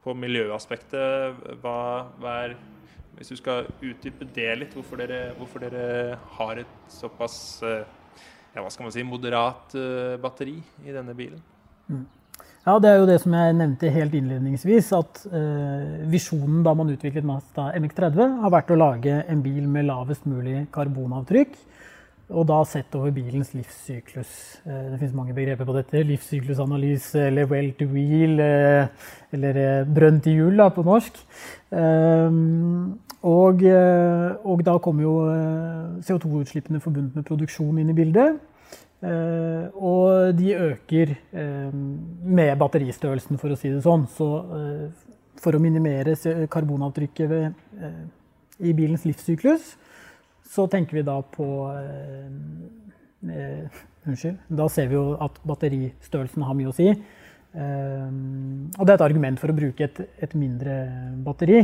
på 0.05 0.15
miljøaspektet, 0.15 1.39
hva, 1.63 1.79
hva 2.19 2.41
er 2.47 2.59
Hvis 3.19 3.33
du 3.33 3.37
skal 3.41 3.67
utdype 3.83 4.29
det 4.31 4.51
litt, 4.55 4.75
hvorfor 4.77 5.01
dere, 5.01 5.33
hvorfor 5.35 5.65
dere 5.65 6.19
har 6.37 6.61
et 6.63 6.93
såpass 6.93 7.65
eh, 7.67 7.83
ja, 8.55 8.63
hva 8.63 8.71
skal 8.71 8.87
man 8.87 8.95
si, 8.95 9.03
moderat 9.03 9.75
eh, 9.75 10.15
batteri 10.23 10.55
i 10.87 10.95
denne 10.95 11.17
bilen? 11.19 11.43
Mm. 11.89 12.05
Ja, 12.69 12.75
Det 12.79 12.89
er 12.91 12.99
jo 13.01 13.07
det 13.09 13.15
som 13.23 13.33
jeg 13.33 13.53
nevnte 13.57 13.89
helt 13.89 14.13
innledningsvis, 14.19 14.91
at 14.93 15.23
eh, 15.33 16.03
visjonen 16.13 16.59
da 16.67 16.75
man 16.77 16.91
utviklet 16.93 17.25
Mazda 17.25 17.71
MX30, 17.79 18.35
har 18.43 18.53
vært 18.53 18.73
å 18.75 18.77
lage 18.77 19.15
en 19.25 19.41
bil 19.41 19.65
med 19.73 19.87
lavest 19.89 20.27
mulig 20.29 20.67
karbonavtrykk. 20.75 21.55
Og 22.29 22.45
da 22.51 22.59
sett 22.69 22.93
over 22.99 23.15
bilens 23.17 23.55
livssyklus. 23.57 24.35
Eh, 24.67 24.83
det 24.91 24.99
finnes 24.99 25.17
mange 25.17 25.33
begreper 25.33 25.65
på 25.65 25.79
dette. 25.79 26.05
Livssyklusanalyse 26.11 27.31
eller 27.31 27.49
well 27.49 27.71
to 27.79 27.89
wheel, 27.89 28.37
eh, 28.37 29.09
eller 29.33 29.63
eh, 29.63 29.89
brønn 29.89 30.21
til 30.21 30.37
hjul 30.43 30.61
på 30.77 30.85
norsk. 30.91 31.25
Eh, 31.73 32.37
og, 33.33 33.65
eh, 33.65 34.29
og, 34.45 34.67
da 34.69 34.77
kommer 34.77 35.09
jo 35.09 35.17
CO2-utslippene 36.05 36.85
forbundet 36.85 37.17
med 37.17 37.31
produksjon 37.33 37.81
inn 37.81 37.97
i 37.97 37.97
bildet. 37.97 38.37
Uh, 38.99 39.71
og 39.79 40.35
de 40.35 40.57
øker 40.59 41.13
uh, 41.31 41.71
med 41.71 42.57
batteristørrelsen, 42.59 43.39
for 43.39 43.55
å 43.55 43.59
si 43.59 43.71
det 43.71 43.83
sånn. 43.85 44.09
Så 44.11 44.27
uh, 44.27 45.05
for 45.39 45.55
å 45.55 45.61
minimere 45.63 46.17
karbonavtrykket 46.51 47.29
ved, 47.31 47.59
i 48.59 48.73
bilens 48.75 49.05
livssyklus, 49.07 49.77
så 50.51 50.65
tenker 50.67 50.99
vi 50.99 51.05
da 51.07 51.21
på 51.23 51.47
Unnskyld. 54.09 54.41
Da 54.59 54.67
ser 54.73 54.89
vi 54.91 54.97
jo 54.97 55.13
at 55.23 55.39
batteristørrelsen 55.47 56.43
har 56.43 56.57
mye 56.59 56.73
å 56.73 56.75
si. 56.75 56.89
og 56.91 58.81
det 58.83 58.91
er 58.91 58.97
et 58.97 59.05
argument 59.07 59.39
for 59.39 59.53
å 59.53 59.57
bruke 59.61 59.87
et, 59.87 60.01
et 60.19 60.35
mindre 60.35 60.75
batteri. 61.23 61.61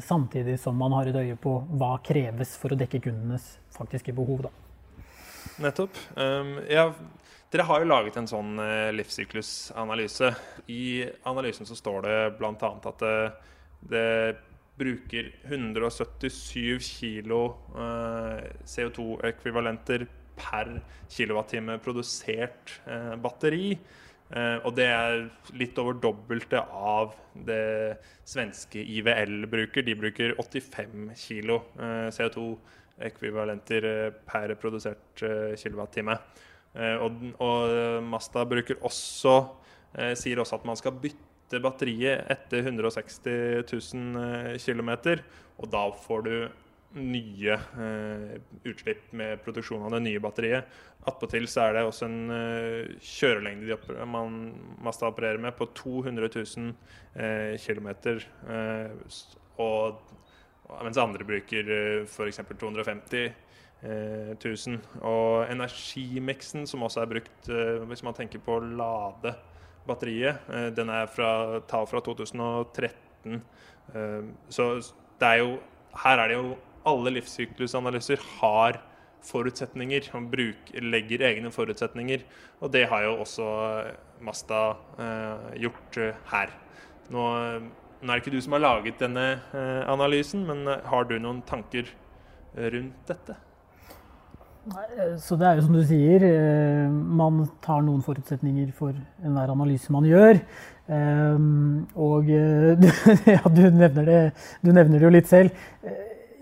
samtidig 0.00 0.56
som 0.62 0.76
man 0.76 0.96
har 0.96 1.10
et 1.10 1.20
øye 1.20 1.36
på 1.36 1.52
hva 1.68 1.98
kreves 2.00 2.56
for 2.56 2.72
å 2.72 2.80
dekke 2.80 3.02
kundenes 3.10 3.58
faktiske 3.76 4.16
behov. 4.16 4.48
da. 4.48 4.67
Nettopp. 5.58 5.96
Um, 6.14 6.58
ja, 6.70 6.92
dere 7.50 7.66
har 7.66 7.82
jo 7.82 7.88
laget 7.90 8.18
en 8.20 8.28
sånn 8.30 8.58
uh, 8.60 8.90
livssyklusanalyse. 8.94 10.30
I 10.70 11.08
analysen 11.26 11.66
så 11.66 11.76
står 11.78 12.04
det 12.06 12.18
bl.a. 12.38 12.52
at 12.60 13.02
det, 13.02 13.16
det, 13.94 14.04
bruker 14.78 15.32
177 15.48 16.78
kg 16.78 17.32
uh, 17.74 18.44
CO2-ekvivalenter 18.62 20.04
per 20.38 20.76
kilowattime 21.10 21.80
produsert 21.82 22.76
uh, 22.86 23.16
batteri. 23.18 23.72
Og 24.28 24.74
det 24.76 24.84
er 24.92 25.22
litt 25.56 25.78
over 25.80 25.94
dobbelte 25.96 26.60
av 26.60 27.14
det 27.48 27.96
svenske 28.28 28.76
IVL 28.76 29.46
bruker. 29.48 29.86
De 29.86 29.94
bruker 29.96 30.34
85 30.36 31.06
kg 31.16 31.54
uh, 31.56 32.10
CO2 32.12 32.44
ekvivalenter 33.04 33.86
eh, 33.88 34.10
per 34.26 34.54
produsert 34.60 35.22
eh, 35.22 35.54
kilowattime. 35.58 36.16
Eh, 36.74 36.96
og, 37.02 37.24
og 37.44 38.04
Masta 38.06 38.44
bruker 38.48 38.80
også, 38.86 39.40
sier 40.20 40.36
også 40.42 40.58
at 40.58 40.64
man 40.68 40.76
skal 40.76 40.98
bytte 41.00 41.58
batteriet 41.64 42.26
etter 42.28 42.66
160 42.66 43.64
000 43.64 44.58
km. 44.60 44.90
Og 45.58 45.70
da 45.72 45.86
får 46.04 46.26
du 46.26 46.34
nye 46.98 47.56
utslipp 48.68 49.08
med 49.16 49.40
produksjon 49.44 49.86
av 49.86 49.96
det 49.96 50.02
nye 50.04 50.20
batteriet. 50.20 50.68
Attpåtil 51.08 51.48
så 51.48 51.64
er 51.64 51.78
det 51.78 51.86
også 51.88 52.04
en 52.04 52.20
kjørelengde 53.00 53.78
de 53.80 54.06
man 54.12 54.38
Mazda 54.84 55.08
opererer 55.08 55.40
med, 55.40 55.56
på 55.56 55.70
200 55.72 56.30
000 56.36 56.72
uh, 57.16 57.56
km. 57.64 57.88
og 59.64 60.18
mens 60.84 61.00
andre 61.00 61.24
bruker 61.26 61.70
f.eks. 62.06 62.42
250 62.60 63.30
000. 63.82 64.80
Og 65.06 65.52
energimiksen, 65.52 66.66
som 66.66 66.82
også 66.82 67.02
er 67.04 67.12
brukt 67.12 67.50
eh, 67.52 67.78
hvis 67.88 68.02
man 68.02 68.16
tenker 68.16 68.42
på 68.42 68.58
å 68.58 68.64
lade 68.64 69.34
batteriet, 69.88 70.42
eh, 70.50 70.68
den 70.74 70.90
er 70.90 71.06
fra, 71.10 71.60
tar 71.70 71.86
fra 71.90 72.02
2013. 72.04 73.40
Så 74.52 74.64
det 75.20 75.28
er 75.28 75.38
jo 75.40 75.54
Her 75.96 76.20
er 76.20 76.28
det 76.28 76.34
jo 76.36 76.56
Alle 76.84 77.14
livssyklusanalyser 77.14 78.20
har 78.38 78.76
forutsetninger. 79.24 80.10
Bruker, 80.30 80.84
legger 80.84 81.24
egne 81.30 81.50
forutsetninger. 81.52 82.22
Og 82.60 82.72
det 82.72 82.84
har 82.88 83.06
jo 83.06 83.14
også 83.24 83.46
Masta 84.20 84.60
gjort 85.56 85.98
her. 86.30 86.52
Nå 87.08 87.24
nå 87.98 88.12
er 88.12 88.18
det 88.18 88.22
ikke 88.22 88.36
du 88.36 88.42
som 88.44 88.54
har 88.54 88.62
laget 88.62 89.02
denne 89.02 89.26
eh, 89.34 89.82
analysen, 89.90 90.44
men 90.46 90.64
eh, 90.70 90.82
har 90.86 91.06
du 91.08 91.16
noen 91.18 91.42
tanker 91.46 91.90
rundt 92.54 93.10
dette? 93.10 93.36
Eh, 94.68 95.14
så 95.22 95.38
det 95.38 95.48
er 95.48 95.58
jo 95.58 95.66
som 95.66 95.78
du 95.78 95.82
sier, 95.86 96.26
man 96.88 97.42
tar 97.64 97.82
noen 97.86 98.04
forutsetninger 98.06 98.70
for 98.76 98.94
enhver 99.24 99.54
analyse 99.54 99.94
man 99.94 100.06
gjør. 100.08 100.42
Og 100.88 102.30
ja, 103.34 103.42
du, 103.44 103.64
nevner 103.66 104.06
det, 104.06 104.20
du 104.62 104.70
nevner 104.72 104.96
det 104.96 105.04
jo 105.04 105.12
litt 105.12 105.28
selv. 105.28 105.66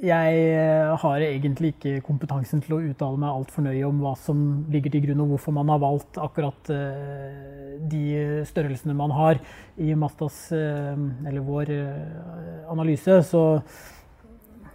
Jeg 0.05 0.41
eh, 0.53 0.91
har 1.01 1.23
egentlig 1.25 1.71
ikke 1.73 2.03
kompetansen 2.05 2.61
til 2.65 2.77
å 2.77 2.81
uttale 2.85 3.17
meg 3.21 3.33
altfor 3.33 3.65
nøye 3.65 3.87
om 3.89 4.03
hva 4.05 4.13
som 4.21 4.43
ligger 4.73 4.93
til 4.93 5.07
grunn, 5.07 5.23
og 5.25 5.35
hvorfor 5.35 5.57
man 5.57 5.73
har 5.73 5.81
valgt 5.81 6.21
akkurat 6.21 6.69
uh, 6.69 7.79
de 7.89 8.03
størrelsene 8.49 8.97
man 8.97 9.15
har 9.17 9.41
i 9.81 9.95
Mastas, 9.97 10.43
uh, 10.53 10.93
eller 11.25 11.47
vår 11.47 11.73
analyse. 12.73 13.23
Så 13.25 13.43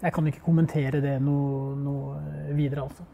jeg 0.02 0.16
kan 0.16 0.32
ikke 0.32 0.42
kommentere 0.46 1.04
det 1.04 1.20
noe, 1.22 1.76
noe 1.78 2.52
videre, 2.58 2.88
altså. 2.90 3.06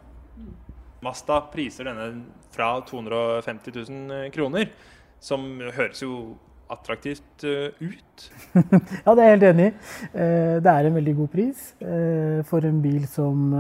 Masta 1.04 1.42
priser 1.52 1.92
denne 1.92 2.08
fra 2.56 2.72
250 2.88 3.76
000 3.84 4.32
kroner, 4.34 4.72
som 5.20 5.44
høres 5.76 6.02
jo 6.02 6.38
attraktivt 6.74 7.43
uh, 7.43 7.69
ut? 7.79 8.31
ja, 9.05 9.13
det 9.13 9.21
er 9.21 9.27
jeg 9.27 9.36
helt 9.36 9.47
enig 9.51 9.67
i. 9.67 9.71
Uh, 10.13 10.55
det 10.63 10.71
er 10.74 10.81
en 10.88 10.97
veldig 10.97 11.15
god 11.21 11.29
pris 11.33 11.57
uh, 11.83 12.39
for 12.47 12.59
en 12.67 12.81
bil 12.83 13.07
som 13.12 13.53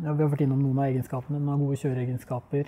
ja, 0.00 0.12
Vi 0.14 0.22
har 0.22 0.30
vært 0.30 0.44
innom 0.46 0.62
noen 0.62 0.78
av 0.78 0.86
egenskapene. 0.86 1.38
Den 1.40 1.48
har 1.50 1.58
gode 1.60 1.80
kjøreegenskaper. 1.80 2.64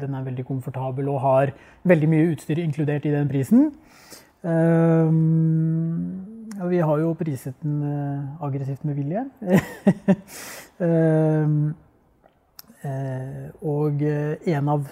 den 0.00 0.14
er 0.14 0.22
veldig 0.24 0.44
komfortabel 0.46 1.08
og 1.10 1.20
har 1.20 1.52
veldig 1.82 2.08
mye 2.08 2.30
utstyr 2.32 2.58
inkludert 2.62 3.04
i 3.04 3.12
den 3.12 3.28
prisen. 3.28 3.72
Ja, 6.54 6.66
vi 6.70 6.78
har 6.78 6.98
jo 7.02 7.14
priset 7.18 7.54
den 7.62 7.82
aggressivt 8.40 8.84
med 8.84 8.94
vilje. 8.94 9.24
og 13.74 14.02
en 14.54 14.68
av 14.68 14.86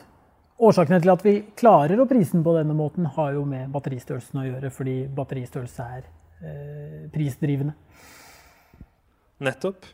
Årsakene 0.62 1.00
til 1.02 1.10
at 1.10 1.24
vi 1.26 1.32
klarer 1.58 1.98
å 1.98 2.06
prise 2.06 2.36
den 2.36 2.44
på 2.46 2.52
denne 2.54 2.74
måten, 2.78 3.08
har 3.16 3.32
jo 3.34 3.42
med 3.48 3.72
batteristørrelsen 3.74 4.38
å 4.38 4.46
gjøre, 4.46 4.70
fordi 4.70 4.94
batteristørrelse 5.16 5.86
er 5.96 6.04
eh, 6.06 7.00
prisdrivende. 7.10 7.74
Nettopp. 9.42 9.88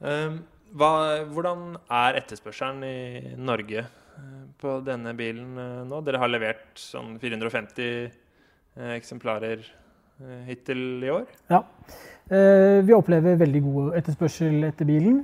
Um, 0.00 0.40
hva, 0.74 0.90
hvordan 1.28 1.76
er 1.92 2.16
etterspørselen 2.22 2.80
i 2.88 3.34
Norge 3.36 3.84
uh, 3.84 4.40
på 4.60 4.78
denne 4.86 5.12
bilen 5.18 5.52
uh, 5.60 5.82
nå? 5.86 6.00
Dere 6.06 6.22
har 6.22 6.32
levert 6.32 6.80
sånn 6.80 7.18
450 7.22 8.08
uh, 8.08 8.90
eksemplarer 8.96 9.68
hittil 10.46 11.02
i 11.02 11.08
år? 11.10 11.24
Ja. 11.50 11.64
Eh, 12.32 12.80
vi 12.80 12.94
opplever 12.96 13.36
veldig 13.36 13.60
god 13.66 13.96
etterspørsel 13.98 14.62
etter 14.70 14.88
bilen. 14.88 15.18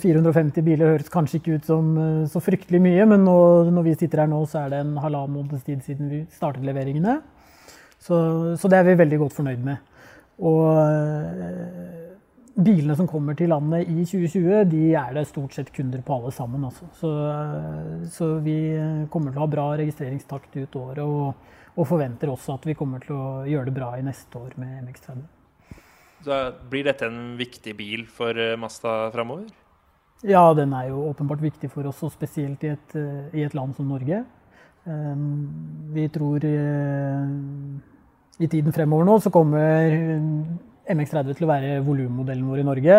450 0.00 0.62
eh, 0.62 0.64
biler 0.64 0.94
høres 0.94 1.12
kanskje 1.12 1.42
ikke 1.42 1.58
ut 1.58 1.68
som 1.68 1.90
eh, 2.00 2.22
så 2.32 2.40
fryktelig 2.40 2.80
mye, 2.80 3.04
men 3.10 3.26
nå, 3.26 3.36
når 3.68 3.84
vi 3.90 3.96
sitter 4.00 4.24
her 4.24 4.30
nå, 4.32 4.40
så 4.48 4.62
er 4.62 4.72
det 4.72 4.80
en 4.80 4.96
halvannen 4.96 5.36
måneds 5.36 5.68
tid 5.68 5.84
siden 5.84 6.08
vi 6.08 6.22
startet 6.32 6.64
leveringene. 6.64 7.18
Så, 8.00 8.16
så, 8.56 8.72
det 8.72 8.80
er 8.80 8.88
vi 8.88 8.96
veldig 9.02 9.20
godt 9.26 9.36
fornøyd 9.36 9.68
med. 9.68 9.84
Og 10.48 10.64
bilene 12.56 12.96
som 12.96 13.08
kommer 13.10 13.36
til 13.36 13.52
landet 13.52 13.90
i 13.90 14.06
2020, 14.08 14.64
de 14.72 14.82
er 14.96 15.16
det 15.18 15.28
stort 15.28 15.52
sett 15.52 15.72
kunder 15.74 16.00
på 16.06 16.16
alle 16.16 16.32
sammen. 16.32 16.64
Altså. 16.64 16.88
Så, 16.96 17.10
så, 18.14 18.34
vi 18.40 18.56
kommer 19.12 19.34
til 19.34 19.42
å 19.42 19.44
ha 19.44 19.52
bra 19.52 19.72
registreringstakt 19.82 20.62
ut 20.62 20.78
året, 20.80 21.04
og, 21.04 21.74
og 21.76 21.90
forventer 21.90 22.32
også 22.32 22.56
at 22.56 22.70
vi 22.70 22.78
kommer 22.78 23.02
til 23.04 23.18
å 23.18 23.42
gjøre 23.50 23.68
det 23.68 23.82
bra 23.82 23.98
i 23.98 24.06
neste 24.06 24.46
år 24.46 24.54
med 24.62 24.86
MX30. 24.86 25.26
Så 26.24 26.38
blir 26.70 26.86
dette 26.88 27.06
en 27.06 27.36
viktig 27.38 27.74
bil 27.78 28.06
for 28.10 28.38
eh, 28.38 28.56
Masta 28.58 29.10
framover? 29.14 29.46
Ja, 30.26 30.48
den 30.56 30.72
er 30.74 30.88
jo 30.90 31.04
åpenbart 31.12 31.42
viktig 31.44 31.70
for 31.70 31.86
oss, 31.86 32.02
og 32.02 32.10
spesielt 32.14 32.64
i 32.66 32.72
et, 32.74 32.96
eh, 32.98 33.28
i 33.38 33.44
et 33.46 33.54
land 33.54 33.76
som 33.76 33.86
Norge. 33.86 34.24
Ehm, 34.88 35.28
vi 35.94 36.08
tror 36.10 36.42
eh, 36.48 37.28
i 38.42 38.48
tiden 38.50 38.74
fremover 38.74 39.06
nå 39.06 39.18
så 39.22 39.30
kommer 39.34 39.94
MX30 40.88 41.36
til 41.36 41.46
å 41.46 41.52
være 41.52 41.78
volummodellen 41.86 42.48
vår 42.48 42.62
i 42.62 42.66
Norge, 42.66 42.98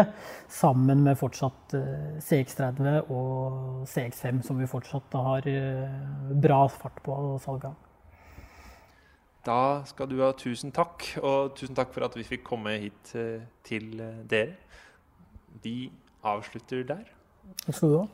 sammen 0.53 1.03
med 1.03 1.17
fortsatt 1.19 1.73
CX30 2.21 3.09
og 3.09 3.83
CX5, 3.89 4.43
som 4.45 4.61
vi 4.61 4.69
fortsatt 4.69 5.17
har 5.17 5.49
bra 6.37 6.63
fart 6.69 7.01
på 7.03 7.15
salget 7.41 7.71
av. 7.71 7.88
Da 9.45 9.83
skal 9.87 10.09
du 10.11 10.17
ha 10.19 10.31
tusen 10.35 10.71
takk, 10.75 11.05
og 11.23 11.55
tusen 11.55 11.75
takk 11.75 11.93
for 11.95 12.03
at 12.05 12.15
vi 12.17 12.27
fikk 12.27 12.43
komme 12.51 12.75
hit 12.83 13.15
eh, 13.15 13.45
til 13.63 13.99
eh, 14.03 14.23
dere. 14.29 14.57
Vi 15.63 15.91
avslutter 16.27 16.83
der. 16.83 17.05
Takk 17.65 17.75
skal 17.75 17.93
du 17.93 17.99
ha. 18.01 18.07